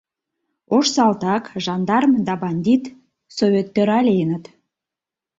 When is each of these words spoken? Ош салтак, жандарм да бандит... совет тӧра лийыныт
Ош 0.75 0.85
салтак, 0.95 1.43
жандарм 1.65 2.11
да 2.27 2.33
бандит... 2.41 2.83
совет 3.37 3.67
тӧра 3.75 3.99
лийыныт 4.07 4.43